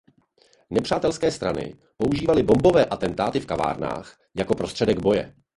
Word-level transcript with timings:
Nepřátelské 0.69 1.31
strany 1.31 1.75
používaly 1.97 2.43
bombové 2.43 2.85
atentáty 2.85 3.39
v 3.39 3.45
kavárnách 3.45 4.17
jako 4.35 4.55
prostředek 4.55 4.99
boje. 4.99 5.35